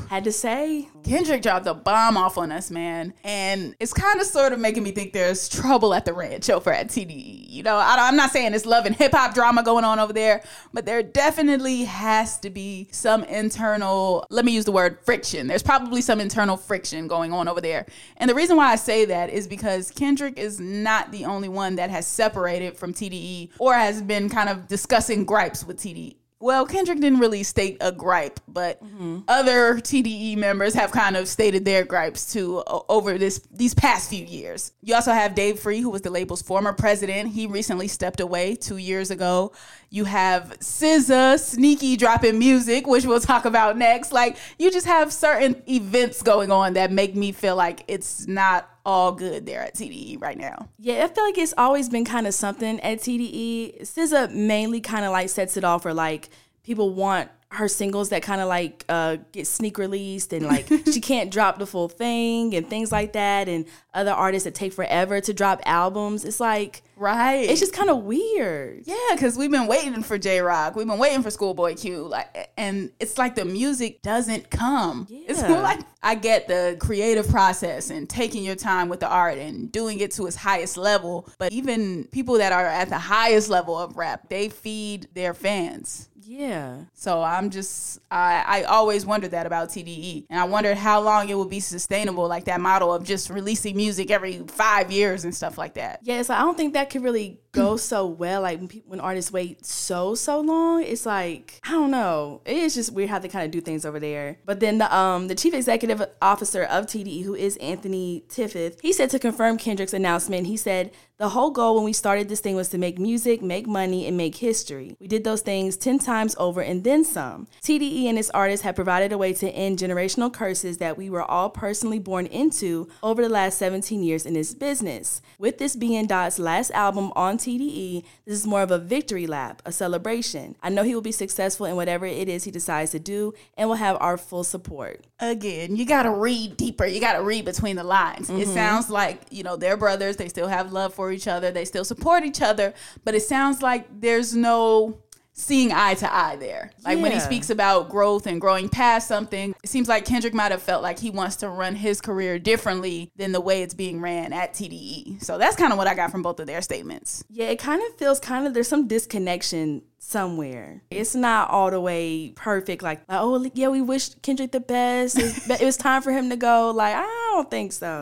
had 0.10 0.24
to 0.24 0.32
say. 0.32 0.88
Kendrick 1.04 1.42
dropped 1.42 1.68
a 1.68 1.74
bomb 1.74 2.16
off 2.16 2.38
on 2.38 2.52
us, 2.52 2.72
man. 2.72 3.14
And 3.24 3.76
it's 3.80 3.94
kind 3.94 4.22
of 4.22 4.28
sort 4.28 4.54
of 4.54 4.60
making 4.60 4.84
me 4.84 4.92
think 4.92 5.12
there's 5.12 5.50
trouble 5.50 5.94
at 5.94 6.06
the 6.06 6.14
ranch 6.14 6.50
over 6.50 6.72
at 6.72 6.88
TDE. 6.88 7.50
You 7.50 7.64
know, 7.64 7.76
I, 7.76 8.08
am 8.08 8.16
not 8.16 8.32
saying 8.32 8.54
it's 8.54 8.66
love 8.66 8.86
and 8.86 8.96
hip 8.96 9.12
hop 9.12 9.34
drama 9.34 9.62
going 9.64 9.84
on 9.84 10.00
over 10.00 10.14
there, 10.14 10.42
but 10.74 10.86
there 10.86 11.04
definitely 11.04 11.84
has 11.84 12.40
to 12.40 12.50
be 12.50 12.88
some 12.92 13.24
internal, 13.26 14.26
let 14.30 14.46
me 14.46 14.54
use 14.54 14.66
the 14.66 14.72
word 14.72 15.00
friction. 15.04 15.48
There's 15.48 15.64
probably 15.64 16.02
some 16.02 16.22
internal 16.22 16.56
friction 16.56 17.08
going 17.08 17.34
on 17.34 17.41
over 17.48 17.62
there. 17.62 17.86
And 18.18 18.30
the 18.30 18.36
reason 18.36 18.58
why 18.58 18.72
I 18.72 18.76
say 18.76 19.06
that 19.06 19.30
is 19.30 19.48
because 19.48 19.92
Kendrick 19.92 20.38
is 20.38 20.60
not 20.60 21.12
the 21.12 21.26
only 21.26 21.50
one 21.50 21.76
that 21.76 21.90
has 21.90 22.08
separated 22.08 22.78
from 22.78 22.94
TDE 22.94 23.52
or 23.60 23.74
has 23.74 24.02
been 24.02 24.30
kind 24.30 24.50
of 24.50 24.68
discussing 24.68 25.26
gripes 25.26 25.66
with 25.66 25.78
TDE. 25.78 26.16
Well, 26.42 26.66
Kendrick 26.66 27.00
didn't 27.00 27.20
really 27.20 27.44
state 27.44 27.78
a 27.82 27.92
gripe, 27.92 28.40
but 28.48 28.84
mm-hmm. 28.84 29.20
other 29.28 29.76
TDE 29.76 30.38
members 30.38 30.74
have 30.74 30.92
kind 30.92 31.16
of 31.16 31.28
stated 31.28 31.66
their 31.66 31.86
gripes 31.86 32.34
too 32.34 32.64
over 32.90 33.20
this 33.20 33.48
these 33.52 33.76
past 33.76 34.10
few 34.10 34.26
years. 34.26 34.74
You 34.82 34.96
also 34.96 35.12
have 35.12 35.36
Dave 35.36 35.60
Free, 35.60 35.82
who 35.82 35.92
was 35.92 36.02
the 36.02 36.10
label's 36.10 36.42
former 36.42 36.74
president. 36.74 37.30
He 37.30 37.46
recently 37.46 37.88
stepped 37.88 38.20
away 38.20 38.56
two 38.56 38.78
years 38.78 39.12
ago. 39.12 39.52
You 39.92 40.06
have 40.06 40.58
SZA, 40.60 41.40
sneaky 41.40 41.96
dropping 41.96 42.40
music, 42.40 42.88
which 42.88 43.06
we'll 43.06 43.20
talk 43.20 43.46
about 43.46 43.78
next. 43.78 44.12
Like 44.12 44.38
you 44.58 44.72
just 44.72 44.88
have 44.88 45.14
certain 45.14 45.62
events 45.70 46.24
going 46.24 46.52
on 46.52 46.74
that 46.74 46.92
make 46.92 47.16
me 47.16 47.34
feel 47.34 47.56
like 47.56 47.84
it's 47.88 48.26
not 48.28 48.68
all 48.86 49.12
good 49.12 49.46
there 49.46 49.62
at 49.62 49.76
TDE 49.76 50.22
right 50.22 50.38
now. 50.38 50.70
Yeah, 50.80 51.04
I 51.04 51.08
feel 51.08 51.24
like 51.24 51.38
it's 51.38 51.54
always 51.58 51.90
been 51.90 52.06
kind 52.06 52.28
of 52.28 52.34
something 52.34 52.80
at 52.82 53.00
TDE. 53.00 53.82
SZA 53.82 54.34
mainly 54.34 54.82
kind 54.82 55.06
of 55.06 55.12
like 55.12 55.30
sets 55.30 55.58
it 55.58 55.64
off 55.64 55.84
for 55.84 55.94
like 55.94 56.30
people 56.64 56.94
want 56.94 57.30
her 57.54 57.68
singles 57.68 58.08
that 58.10 58.22
kind 58.24 58.40
of 58.40 58.48
like 58.48 58.86
uh, 58.88 59.18
get 59.34 59.46
sneak 59.46 59.78
released 59.78 60.32
and 60.32 60.46
like 60.46 60.70
she 60.86 61.02
can't 61.12 61.30
drop 61.30 61.60
the 61.60 61.66
full 61.66 61.90
thing 61.90 62.56
and 62.56 62.70
things 62.70 62.94
like 62.94 63.12
that 63.12 63.50
and 63.50 63.66
other 63.94 64.12
artists 64.12 64.46
that 64.46 64.56
take 64.56 64.72
forever 64.72 65.20
to 65.20 65.34
drop 65.34 65.60
albums 65.66 66.24
it's 66.24 66.40
like 66.40 66.82
Right. 66.96 67.50
it's 67.50 67.60
just 67.60 67.74
kind 67.74 67.90
of 67.90 68.04
weird 68.04 68.84
Yeah, 68.86 68.96
because 69.14 69.36
we've 69.38 69.50
been 69.52 69.66
waiting 69.68 70.04
for 70.04 70.20
Jay 70.20 70.40
Rock. 70.40 70.76
We've 70.76 70.86
been 70.88 71.00
waiting 71.00 71.24
for 71.24 71.32
Schoolboy 71.32 71.74
Q. 71.76 72.04
Like, 72.08 72.52
and 72.58 72.92
it's 73.00 73.18
like 73.18 73.34
the 73.34 73.44
music 73.44 74.04
doesn't 74.04 74.52
come. 74.52 75.08
It's 75.10 75.42
Yeah. 75.42 75.48
more 75.50 75.62
like 75.62 75.80
I 76.04 76.14
get 76.14 76.48
the 76.48 76.78
creative 76.80 77.28
process 77.28 77.90
and 77.90 78.08
taking 78.08 78.44
your 78.44 78.54
time 78.56 78.88
with 78.88 79.00
the 79.00 79.08
art 79.10 79.40
and 79.40 79.72
doing 79.72 80.00
it 80.00 80.12
to 80.12 80.28
its 80.28 80.36
highest 80.36 80.78
level. 80.78 81.28
But 81.40 81.52
even 81.52 82.04
people 82.12 82.38
that 82.38 82.52
are 82.54 82.68
at 82.68 82.90
the 82.90 83.00
highest 83.00 83.50
level 83.50 83.76
of 83.80 83.98
rap, 83.98 84.30
they 84.30 84.50
feed 84.50 85.08
their 85.16 85.34
fans. 85.34 86.08
Yeah. 86.24 86.86
So 86.94 87.22
I'm 87.22 87.50
just 87.50 88.00
I, 88.10 88.44
I 88.46 88.64
always 88.64 89.06
wondered 89.06 89.32
that 89.32 89.46
about 89.46 89.70
TDE, 89.70 90.26
and 90.30 90.40
I 90.40 90.44
wondered 90.46 90.78
how 90.78 91.02
long 91.02 91.30
it 91.30 91.38
would 91.38 91.50
be 91.50 91.60
sustainable, 91.60 92.28
like 92.28 92.46
that 92.46 92.62
model 92.62 92.94
of 92.94 93.04
just 93.04 93.30
releasing 93.30 93.76
music 93.76 94.12
every 94.12 94.40
five 94.48 94.92
years 94.92 95.24
and 95.24 95.36
stuff 95.36 95.58
like 95.58 95.76
that. 95.76 96.00
yeah 96.04 96.22
so 96.22 96.34
i 96.34 96.40
don't 96.40 96.58
think 96.58 96.74
that 96.74 96.90
could 96.90 97.04
really 97.04 97.40
go 97.52 97.78
so 97.92 98.06
well 98.06 98.42
like 98.42 98.60
when, 98.60 98.68
people, 98.68 98.90
when 98.92 99.00
artists 99.00 99.32
wait 99.32 99.66
so 99.66 100.16
so 100.16 100.40
long. 100.40 100.84
It's 100.84 101.06
like 101.06 101.60
i 101.64 101.72
don't 101.72 101.92
know. 101.92 102.42
It 102.46 102.58
is 102.58 102.76
just 102.76 102.94
weird 102.94 103.10
how 103.10 103.20
they 103.20 103.28
kind 103.28 103.46
of 103.46 103.52
do 103.52 103.62
things 103.62 103.86
over 103.86 104.00
there. 104.00 104.38
But 104.46 104.60
then 104.60 104.78
the 104.78 104.96
um 104.96 105.28
the 105.28 105.36
chief 105.36 105.54
executive 105.54 106.02
officer 106.22 106.64
of 106.64 106.86
tde 106.86 107.24
who 107.24 107.36
is 107.36 107.58
anthony 107.58 108.24
tiffith 108.30 108.80
he 108.82 108.94
said 108.94 109.10
to 109.10 109.20
confirm 109.20 109.58
kendrick's 109.58 109.94
announcement 109.94 110.48
he 110.48 110.58
said 110.58 110.92
the 111.22 111.30
whole 111.30 111.52
goal 111.52 111.76
when 111.76 111.84
we 111.84 111.94
started 111.94 112.28
this 112.28 112.40
thing 112.40 112.56
was 112.56 112.70
to 112.70 112.80
make 112.80 112.98
music, 112.98 113.44
make 113.44 113.68
money, 113.68 114.08
and 114.08 114.18
make 114.18 114.38
history. 114.38 114.96
We 115.00 115.08
did 115.08 115.24
those 115.24 115.42
things 115.42 115.78
10 115.78 116.00
times 116.00 116.36
over 116.40 116.62
and 116.62 116.84
then 116.84 117.04
some. 117.04 117.46
TDE 117.62 118.06
and 118.06 118.18
its 118.18 118.32
artists 118.32 118.64
have 118.64 118.74
provided 118.74 119.12
a 119.12 119.20
way 119.20 119.32
to 119.34 119.50
end 119.52 119.78
generational 119.78 120.34
curses 120.34 120.80
that 120.80 120.98
we 120.98 121.12
were 121.12 121.22
all 121.22 121.52
personally 121.52 122.00
born 122.00 122.26
into 122.26 122.90
over 123.04 123.22
the 123.22 123.30
last 123.30 123.60
17 123.60 124.02
years 124.02 124.26
in 124.26 124.34
this 124.34 124.56
business. 124.56 125.22
With 125.38 125.60
this 125.60 125.76
being 125.76 126.08
Dot's 126.08 126.40
last 126.40 126.72
album 126.72 127.12
on 127.16 127.38
TDE, 127.38 128.04
this 128.26 128.40
is 128.40 128.48
more 128.48 128.64
of 128.64 128.72
a 128.72 128.80
victory 128.80 129.28
lap, 129.28 129.62
a 129.64 129.72
celebration. 129.72 130.56
I 130.64 130.70
know 130.70 130.82
he 130.82 130.96
will 130.96 131.04
be 131.04 131.12
successful 131.12 131.68
in 131.68 131.76
whatever 131.76 132.08
it 132.08 132.30
is 132.30 132.46
he 132.46 132.52
decides 132.52 132.90
to 132.92 133.00
do 133.00 133.36
and 133.56 133.70
will 133.70 133.76
have 133.76 133.98
our 134.02 134.18
full 134.18 134.44
support. 134.44 135.06
Again, 135.22 135.76
you 135.76 135.86
got 135.86 136.04
to 136.04 136.12
read 136.12 136.58
deeper. 136.58 136.86
You 136.86 137.00
got 137.00 137.14
to 137.14 137.24
read 137.24 137.46
between 137.46 137.76
the 137.76 137.84
lines. 137.84 138.30
It 138.30 138.34
mm-hmm. 138.34 138.54
sounds 138.54 138.90
like, 138.90 139.22
you 139.30 139.44
know, 139.44 139.56
they're 139.56 139.78
brothers. 139.78 140.18
They 140.18 140.28
still 140.28 140.48
have 140.48 140.74
love 140.74 140.94
for 140.94 141.12
each 141.12 141.28
other. 141.28 141.52
They 141.52 141.66
still 141.66 141.86
support 141.86 142.24
each 142.24 142.42
other. 142.42 142.74
But 143.06 143.16
it 143.16 143.22
sounds 143.22 143.62
like 143.62 143.88
there's 144.02 144.36
no 144.36 144.98
seeing 145.34 145.72
eye 145.72 145.94
to 145.96 146.14
eye 146.14 146.36
there. 146.36 146.72
Like 146.84 147.00
when 147.00 147.12
he 147.12 147.20
speaks 147.20 147.50
about 147.50 147.90
growth 147.90 148.28
and 148.28 148.42
growing 148.42 148.68
past 148.68 149.08
something, 149.08 149.56
it 149.64 149.70
seems 149.70 149.88
like 149.88 150.06
Kendrick 150.06 150.34
might 150.34 150.52
have 150.52 150.62
felt 150.62 150.84
like 150.84 151.00
he 151.00 151.10
wants 151.10 151.38
to 151.38 151.50
run 151.50 151.76
his 151.76 152.02
career 152.02 152.38
differently 152.38 153.12
than 153.16 153.32
the 153.32 153.42
way 153.42 153.64
it's 153.64 153.74
being 153.74 154.02
ran 154.02 154.34
at 154.34 154.54
TDE. 154.54 155.24
So 155.24 155.38
that's 155.38 155.56
kind 155.56 155.72
of 155.72 155.78
what 155.78 155.88
I 155.88 155.96
got 155.96 156.12
from 156.12 156.22
both 156.22 156.40
of 156.40 156.48
their 156.48 156.62
statements. 156.62 157.24
Yeah, 157.30 157.48
it 157.48 157.60
kind 157.60 157.82
of 157.82 157.98
feels 157.98 158.20
kind 158.20 158.46
of 158.46 158.54
there's 158.54 158.68
some 158.68 158.88
disconnection 158.88 159.84
somewhere. 160.02 160.82
It's 160.90 161.16
not 161.16 161.50
all 161.50 161.72
the 161.72 161.80
way 161.80 162.34
perfect. 162.36 162.82
Like, 162.84 162.92
like, 162.92 163.06
oh 163.10 163.50
yeah, 163.54 163.70
we 163.70 163.82
wish 163.82 164.14
Kendrick 164.16 164.52
the 164.52 164.60
best. 164.60 165.18
But 165.48 165.62
it 165.62 165.66
was 165.66 165.78
time 165.78 166.02
for 166.02 166.12
him 166.12 166.30
to 166.30 166.36
go. 166.36 166.72
Like, 166.72 166.96
I 166.96 167.32
don't 167.34 167.50
think 167.50 167.72
so. 167.72 168.02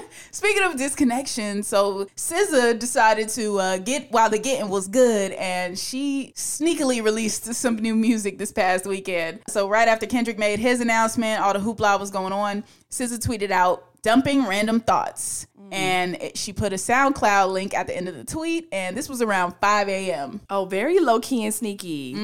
Speaking 0.30 0.62
of 0.62 0.76
disconnection, 0.76 1.62
so 1.62 2.06
SZA 2.16 2.78
decided 2.78 3.28
to 3.30 3.58
uh, 3.58 3.78
get 3.78 4.10
while 4.10 4.30
the 4.30 4.38
getting 4.38 4.70
was 4.70 4.88
good, 4.88 5.32
and 5.32 5.78
she 5.78 6.32
sneakily 6.36 7.02
released 7.02 7.52
some 7.54 7.76
new 7.76 7.94
music 7.94 8.38
this 8.38 8.52
past 8.52 8.86
weekend. 8.86 9.40
So 9.48 9.68
right 9.68 9.88
after 9.88 10.06
Kendrick 10.06 10.38
made 10.38 10.58
his 10.58 10.80
announcement, 10.80 11.42
all 11.42 11.52
the 11.52 11.58
hoopla 11.58 12.00
was 12.00 12.10
going 12.10 12.32
on. 12.32 12.64
SZA 12.90 13.18
tweeted 13.18 13.50
out 13.50 13.91
dumping 14.02 14.46
random 14.46 14.80
thoughts, 14.80 15.46
and 15.70 16.16
it- 16.16 16.36
she 16.36 16.52
put 16.52 16.72
a 16.72 16.76
SoundCloud 16.76 17.50
link 17.52 17.72
at 17.74 17.86
the 17.86 17.96
end 17.96 18.08
of 18.08 18.16
the 18.16 18.24
tweet, 18.24 18.68
and 18.72 18.96
this 18.96 19.08
was 19.08 19.22
around 19.22 19.54
5 19.60 19.88
a.m. 19.88 20.40
oh, 20.50 20.64
very 20.66 20.98
low 20.98 21.20
key 21.20 21.44
and 21.44 21.54
sneaky. 21.54 22.14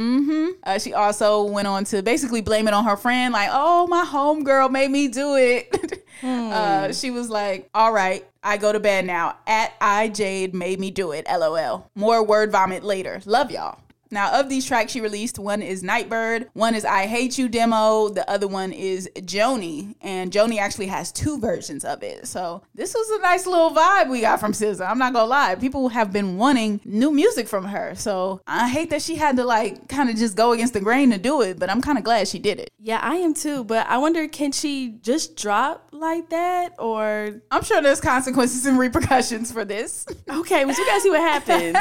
Uh, 0.64 0.78
she 0.78 0.92
also 0.92 1.44
went 1.44 1.66
on 1.68 1.84
to 1.84 2.02
basically 2.02 2.40
blame 2.40 2.68
it 2.68 2.74
on 2.74 2.84
her 2.84 2.96
friend, 2.96 3.32
like, 3.32 3.48
oh, 3.52 3.86
my 3.86 4.04
homegirl 4.04 4.70
made 4.70 4.90
me 4.90 5.08
do 5.08 5.36
it. 5.36 6.04
uh, 6.22 6.92
she 6.92 7.10
was 7.10 7.30
like, 7.30 7.70
all 7.74 7.92
right, 7.92 8.26
I 8.42 8.56
go 8.56 8.72
to 8.72 8.80
bed 8.80 9.06
now. 9.06 9.36
At 9.46 9.72
I 9.80 10.08
Jade 10.08 10.54
made 10.54 10.80
me 10.80 10.90
do 10.90 11.12
it. 11.12 11.26
LOL. 11.30 11.90
More 11.94 12.24
word 12.24 12.50
vomit 12.52 12.82
later. 12.84 13.20
Love 13.24 13.50
y'all. 13.50 13.78
Now, 14.10 14.40
of 14.40 14.48
these 14.48 14.64
tracks 14.66 14.92
she 14.92 15.00
released, 15.00 15.38
one 15.38 15.62
is 15.62 15.82
Nightbird, 15.82 16.48
one 16.54 16.74
is 16.74 16.84
I 16.84 17.06
Hate 17.06 17.38
You 17.38 17.48
demo, 17.48 18.08
the 18.08 18.28
other 18.30 18.48
one 18.48 18.72
is 18.72 19.08
Joni, 19.16 19.94
and 20.00 20.32
Joni 20.32 20.58
actually 20.58 20.86
has 20.86 21.12
two 21.12 21.38
versions 21.38 21.84
of 21.84 22.02
it. 22.02 22.26
So 22.26 22.62
this 22.74 22.94
was 22.94 23.10
a 23.10 23.22
nice 23.22 23.46
little 23.46 23.70
vibe 23.70 24.08
we 24.08 24.20
got 24.22 24.40
from 24.40 24.52
SZA. 24.52 24.88
I'm 24.88 24.98
not 24.98 25.12
gonna 25.12 25.26
lie, 25.26 25.54
people 25.56 25.88
have 25.90 26.12
been 26.12 26.36
wanting 26.36 26.80
new 26.84 27.10
music 27.10 27.48
from 27.48 27.64
her. 27.64 27.94
So 27.94 28.40
I 28.46 28.68
hate 28.68 28.90
that 28.90 29.02
she 29.02 29.16
had 29.16 29.36
to 29.36 29.44
like 29.44 29.88
kind 29.88 30.08
of 30.08 30.16
just 30.16 30.36
go 30.36 30.52
against 30.52 30.72
the 30.72 30.80
grain 30.80 31.10
to 31.10 31.18
do 31.18 31.42
it, 31.42 31.58
but 31.58 31.70
I'm 31.70 31.82
kind 31.82 31.98
of 31.98 32.04
glad 32.04 32.28
she 32.28 32.38
did 32.38 32.58
it. 32.60 32.70
Yeah, 32.78 33.00
I 33.02 33.16
am 33.16 33.34
too. 33.34 33.64
But 33.64 33.86
I 33.88 33.98
wonder, 33.98 34.26
can 34.28 34.52
she 34.52 34.98
just 35.02 35.36
drop 35.36 35.87
like 36.00 36.30
that, 36.30 36.74
or 36.78 37.40
I'm 37.50 37.62
sure 37.62 37.80
there's 37.80 38.00
consequences 38.00 38.66
and 38.66 38.78
repercussions 38.78 39.52
for 39.52 39.64
this. 39.64 40.06
okay? 40.30 40.64
But 40.64 40.76
we 40.76 40.86
gotta 40.86 41.00
see 41.00 41.10
what 41.10 41.20
happens. 41.20 41.76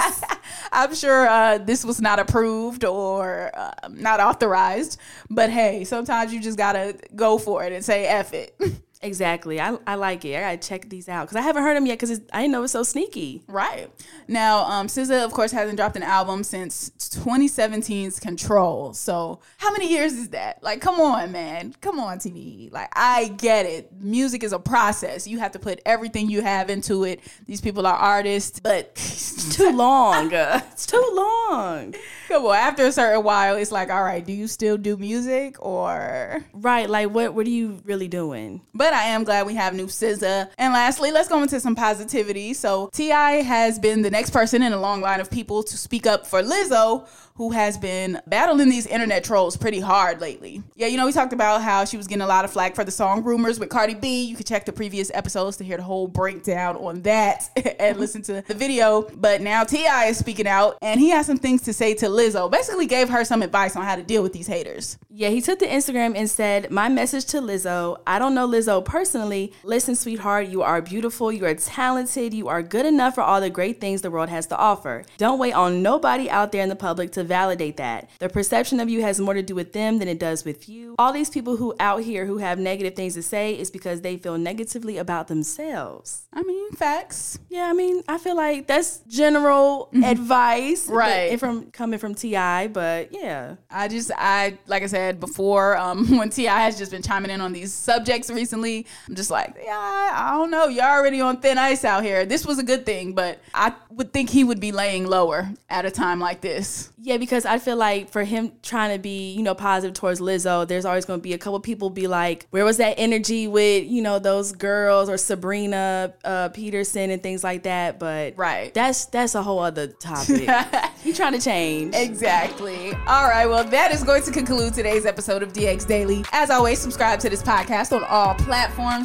I'm 0.72 0.96
sure 0.96 1.28
uh, 1.28 1.58
this 1.60 1.86
was 1.86 2.02
not 2.02 2.20
approved 2.20 2.86
or 2.86 3.52
uh, 3.54 3.72
not 3.90 4.20
authorized, 4.20 5.00
but 5.30 5.50
hey, 5.50 5.84
sometimes 5.84 6.34
you 6.34 6.42
just 6.42 6.58
gotta 6.58 6.96
go 7.16 7.38
for 7.38 7.64
it 7.64 7.74
and 7.74 7.84
say 7.84 8.06
F 8.06 8.34
it. 8.34 8.56
exactly. 9.02 9.60
I, 9.60 9.78
I 9.86 9.96
like 9.96 10.26
it. 10.26 10.36
I 10.36 10.42
gotta 10.42 10.58
check 10.58 10.90
these 10.90 11.08
out 11.10 11.26
because 11.28 11.38
I 11.38 11.42
haven't 11.42 11.64
heard 11.64 11.76
them 11.76 11.86
yet 11.86 12.00
because 12.00 12.22
I 12.34 12.42
didn't 12.42 12.52
know 12.52 12.60
it 12.60 12.62
was 12.64 12.72
so 12.72 12.84
sneaky. 12.84 13.44
right. 13.48 13.90
Now, 14.28 14.66
um, 14.66 14.88
SZA, 14.88 15.24
of 15.24 15.32
course, 15.32 15.52
hasn't 15.52 15.78
dropped 15.78 15.96
an 15.96 16.04
album 16.04 16.44
since 16.44 16.92
2017's 17.00 18.20
Control. 18.20 18.94
So, 18.94 19.40
how 19.58 19.72
many 19.72 19.90
years 19.90 20.14
is 20.14 20.30
that? 20.30 20.62
Like, 20.62 20.82
come 20.82 21.00
on, 21.00 21.32
man. 21.32 21.74
Come 21.82 22.00
on, 22.00 22.18
TV. 22.20 22.72
Like, 22.72 22.90
I 22.94 23.30
get 23.30 23.66
it. 23.66 23.92
Music 24.00 24.44
is 24.44 24.52
a 24.54 24.60
process. 24.60 25.28
You 25.28 25.40
have 25.40 25.52
to 25.54 25.60
put 25.60 25.80
everything 25.86 26.30
you 26.30 26.42
have 26.42 26.70
into 26.70 27.04
it. 27.04 27.22
These 27.46 27.62
people 27.62 27.88
are 27.88 27.96
artists, 27.96 28.60
but 28.60 28.92
it's 28.96 29.56
Too 29.56 29.72
long. 29.72 30.30
it's 30.34 30.86
too 30.86 31.12
long. 31.14 31.96
come 32.28 32.46
on. 32.46 32.56
After 32.56 32.86
a 32.86 32.92
certain 32.92 33.24
while, 33.24 33.56
it's 33.56 33.72
like, 33.72 33.90
all 33.90 34.04
right, 34.04 34.26
do 34.26 34.34
you 34.34 34.48
still 34.48 34.78
do 34.78 34.98
music 34.98 35.56
or. 35.64 36.44
Right. 36.54 36.90
Like, 36.90 37.12
what? 37.12 37.34
What 37.34 37.46
are 37.48 37.52
you 37.52 37.80
really 37.86 38.08
doing? 38.08 38.62
But 38.74 38.87
I 38.94 39.04
am 39.04 39.24
glad 39.24 39.46
we 39.46 39.56
have 39.56 39.74
new 39.74 39.88
SZA. 39.88 40.50
And 40.58 40.74
lastly, 40.74 41.12
let's 41.12 41.30
go 41.30 41.42
into 41.42 41.60
some 41.60 41.76
positivity. 41.76 42.54
So 42.54 42.90
T.I. 42.94 43.42
has 43.44 43.80
been 43.80 44.02
the 44.02 44.12
next 44.12 44.32
person 44.32 44.62
in 44.62 44.74
a 44.74 44.80
long 44.80 45.02
line 45.02 45.20
of 45.20 45.30
people 45.30 45.64
to 45.64 45.78
speak 45.78 46.06
up 46.06 46.26
for 46.26 46.42
Lizzo, 46.42 47.08
who 47.36 47.52
has 47.52 47.78
been 47.78 48.20
battling 48.26 48.70
these 48.70 48.88
internet 48.88 49.24
trolls 49.24 49.56
pretty 49.56 49.80
hard 49.80 50.22
lately. 50.22 50.64
Yeah, 50.76 50.88
you 50.88 50.98
know, 50.98 51.06
we 51.06 51.12
talked 51.12 51.34
about 51.34 51.62
how 51.62 51.86
she 51.86 51.96
was 51.96 52.08
getting 52.08 52.24
a 52.24 52.28
lot 52.28 52.46
of 52.46 52.52
flack 52.52 52.74
for 52.74 52.84
the 52.84 52.92
song 52.92 53.24
Rumors 53.24 53.60
with 53.60 53.70
Cardi 53.70 53.94
B. 53.94 54.24
You 54.24 54.36
can 54.36 54.46
check 54.46 54.66
the 54.66 54.74
previous 54.74 55.12
episodes 55.14 55.58
to 55.58 55.64
hear 55.64 55.78
the 55.78 55.84
whole 55.84 56.08
breakdown 56.08 56.76
on 56.78 57.04
that 57.04 57.50
and 57.80 57.98
listen 57.98 58.24
to 58.24 58.42
the 58.48 58.54
video. 58.56 59.04
But 59.16 59.42
now 59.42 59.64
T.I. 59.64 60.06
is 60.06 60.18
speaking 60.18 60.48
out 60.48 60.78
and 60.82 61.00
he 61.00 61.10
has 61.10 61.28
some 61.28 61.38
things 61.38 61.62
to 61.64 61.74
say 61.74 61.94
to 61.96 62.08
Lizzo. 62.08 62.50
Basically 62.50 62.88
gave 62.88 63.10
her 63.10 63.24
some 63.24 63.44
advice 63.44 63.76
on 63.76 63.84
how 63.84 63.96
to 63.96 64.04
deal 64.04 64.24
with 64.24 64.34
these 64.34 64.48
haters. 64.48 64.98
Yeah, 65.10 65.30
he 65.30 65.42
took 65.42 65.60
to 65.60 65.68
Instagram 65.68 66.16
and 66.16 66.30
said, 66.30 66.72
My 66.72 66.90
message 66.90 67.26
to 67.26 67.38
Lizzo 67.38 67.98
I 68.06 68.20
don't 68.20 68.34
know 68.34 68.48
Lizzo 68.48 68.77
personally. 68.82 69.54
Listen, 69.64 69.96
sweetheart, 69.96 70.48
you 70.48 70.62
are 70.62 70.82
beautiful, 70.82 71.32
you 71.32 71.46
are 71.46 71.56
talented, 71.56 72.34
you 72.34 72.48
are 72.48 72.62
good 72.64 72.86
enough 72.86 73.16
for 73.16 73.22
all 73.22 73.42
the 73.42 73.50
great 73.50 73.80
things 73.82 74.02
the 74.02 74.12
world 74.12 74.30
has 74.30 74.46
to 74.48 74.58
offer. 74.58 75.04
Don't 75.18 75.40
wait 75.40 75.54
on 75.54 75.82
nobody 75.82 76.30
out 76.30 76.52
there 76.52 76.64
in 76.64 76.70
the 76.70 76.76
public 76.76 77.12
to 77.14 77.24
validate 77.24 77.78
that. 77.78 78.10
The 78.20 78.30
perception 78.30 78.80
of 78.80 78.90
you 78.90 79.02
has 79.02 79.20
more 79.20 79.34
to 79.34 79.42
do 79.42 79.56
with 79.56 79.74
them 79.74 80.00
than 80.00 80.08
it 80.08 80.20
does 80.20 80.46
with 80.46 80.68
you. 80.70 80.96
All 81.00 81.14
these 81.14 81.30
people 81.30 81.58
who 81.58 81.76
out 81.80 82.04
here 82.04 82.26
who 82.26 82.38
have 82.40 82.60
negative 82.60 82.96
things 82.96 83.14
to 83.16 83.24
say 83.24 83.54
is 83.58 83.70
because 83.72 84.02
they 84.02 84.18
feel 84.18 84.38
negatively 84.38 84.98
about 84.98 85.28
themselves. 85.28 86.28
I 86.34 86.44
mean, 86.44 86.72
facts. 86.72 87.40
Yeah, 87.50 87.70
I 87.70 87.74
mean, 87.74 88.04
I 88.08 88.18
feel 88.18 88.36
like 88.36 88.68
that's 88.68 89.00
general 89.08 89.90
advice, 90.04 90.88
Right. 90.88 91.40
from 91.40 91.72
coming 91.72 92.00
from 92.00 92.14
T.I., 92.16 92.68
but 92.70 93.10
yeah. 93.14 93.56
I 93.70 93.88
just 93.88 94.12
I 94.18 94.58
like 94.68 94.84
I 94.84 94.88
said 94.88 95.20
before, 95.20 95.78
um, 95.78 96.18
when 96.18 96.30
T.I. 96.30 96.60
has 96.66 96.78
just 96.78 96.92
been 96.92 97.02
chiming 97.02 97.32
in 97.32 97.42
on 97.42 97.54
these 97.54 97.74
subjects 97.74 98.30
recently, 98.30 98.67
I'm 99.08 99.16
just 99.16 99.32
like, 99.32 99.56
yeah, 99.64 100.12
I 100.14 100.32
don't 100.38 100.52
know. 100.52 100.68
You're 100.68 100.86
already 100.86 101.22
on 101.22 101.40
thin 101.40 101.58
ice 101.58 101.86
out 101.86 102.04
here. 102.04 102.26
This 102.26 102.46
was 102.46 102.60
a 102.60 102.64
good 102.64 102.86
thing, 102.86 103.14
but 103.14 103.40
I 103.54 103.74
would 103.92 104.14
think 104.14 104.30
he 104.30 104.44
would 104.44 104.60
be 104.60 104.72
laying 104.72 105.06
lower 105.06 105.50
at 105.70 105.86
a 105.86 105.92
time 105.92 106.20
like 106.20 106.42
this. 106.42 106.92
Yeah, 107.00 107.18
because 107.18 107.46
I 107.46 107.60
feel 107.60 107.78
like 107.78 108.10
for 108.10 108.24
him 108.24 108.52
trying 108.62 108.96
to 108.96 109.02
be, 109.02 109.32
you 109.34 109.44
know, 109.44 109.56
positive 109.56 109.96
towards 109.96 110.20
Lizzo, 110.20 110.68
there's 110.68 110.86
always 110.86 111.06
going 111.06 111.20
to 111.20 111.24
be 111.24 111.34
a 111.34 111.38
couple 111.38 111.60
people 111.60 111.90
be 111.90 112.08
like, 112.08 112.48
where 112.50 112.66
was 112.66 112.78
that 112.78 112.96
energy 112.98 113.48
with, 113.48 113.86
you 113.88 114.02
know, 114.02 114.20
those 114.20 114.52
girls 114.52 115.10
or 115.10 115.18
Sabrina 115.18 116.14
uh, 116.26 116.50
Peterson 116.50 117.10
and 117.10 117.24
things 117.24 117.44
like 117.44 117.64
that? 117.64 118.00
But 118.00 118.34
right, 118.38 118.74
that's 118.74 119.06
that's 119.06 119.36
a 119.36 119.42
whole 119.42 119.60
other 119.60 119.88
topic. 119.88 120.50
He's 121.04 121.16
trying 121.16 121.34
to 121.34 121.40
change. 121.40 121.96
Exactly. 121.96 122.92
All 123.08 123.28
right. 123.28 123.46
Well, 123.46 123.64
that 123.64 123.94
is 123.94 124.04
going 124.04 124.24
to 124.24 124.32
conclude 124.32 124.74
today's 124.74 125.06
episode 125.06 125.44
of 125.44 125.54
DX 125.54 125.88
Daily. 125.88 126.26
As 126.34 126.50
always, 126.50 126.80
subscribe 126.80 127.20
to 127.22 127.30
this 127.30 127.42
podcast 127.42 127.96
on 127.96 128.04
all 128.04 128.34
platforms 128.36 128.57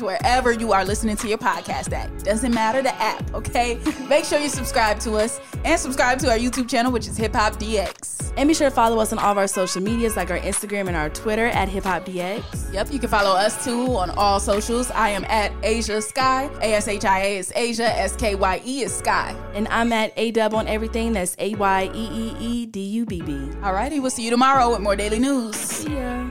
wherever 0.02 0.52
you 0.52 0.73
are 0.73 0.85
listening 0.85 1.16
to 1.16 1.28
your 1.28 1.38
podcast 1.38 1.92
at. 1.92 2.25
Doesn't 2.25 2.54
matter 2.54 2.82
the 2.82 2.94
app, 2.94 3.35
okay? 3.35 3.78
Make 4.09 4.25
sure 4.25 4.38
you 4.38 4.49
subscribe 4.49 4.99
to 5.00 5.12
us 5.14 5.40
and 5.64 5.78
subscribe 5.78 6.18
to 6.21 6.30
our 6.30 6.38
YouTube 6.38 6.68
channel, 6.68 6.92
which 6.92 7.06
is 7.06 7.16
Hip 7.16 7.35
Hop 7.35 7.54
DX. 7.54 8.32
And 8.37 8.49
be 8.49 8.54
sure 8.54 8.71
to 8.71 8.75
follow 8.75 8.99
us 8.99 9.12
on 9.12 9.18
all 9.18 9.32
of 9.32 9.38
our 9.38 9.47
social 9.47 9.82
medias, 9.82 10.16
like 10.16 10.30
our 10.30 10.38
Instagram 10.38 10.88
and 10.88 10.97
our 10.97 11.11
Twitter 11.11 11.47
at 11.47 11.68
Hip 11.68 11.85
Hop 11.85 12.04
DX. 12.04 12.73
Yep, 12.73 12.92
you 12.92 12.99
can 12.99 13.11
follow 13.11 13.37
us 13.37 13.64
too 13.64 13.94
on 13.97 14.11
all 14.11 14.40
socials. 14.40 14.90
I 14.90 15.11
am 15.11 15.25
at 15.25 15.52
Ashia 15.62 16.02
Skye. 16.02 16.50
A 16.62 16.75
S 16.75 16.88
H 16.88 17.04
I 17.04 17.18
A 17.21 17.38
is 17.38 17.52
Ashia. 17.54 17.80
S 17.80 18.16
K 18.16 18.35
Y 18.35 18.62
E 18.64 18.82
is 18.82 18.94
Skye. 18.94 19.37
And 19.54 19.68
I'm 19.68 19.92
at 19.92 20.16
Ayeeedubb 20.16 20.54
on 20.54 20.66
everything. 20.66 21.12
That's 21.12 21.37
A 21.38 21.54
Y 21.54 21.90
E 21.94 22.09
E 22.12 22.37
E 22.40 22.66
D 22.66 22.80
U 22.80 23.04
B 23.04 23.21
B. 23.21 23.50
All 23.62 23.75
righty, 23.75 24.00
we'll 24.00 24.11
see 24.11 24.25
you 24.25 24.30
tomorrow 24.30 24.71
with 24.71 24.80
more 24.80 24.97
daily 24.97 25.18
news. 25.18 25.56
See 25.56 25.94
ya. 25.94 26.30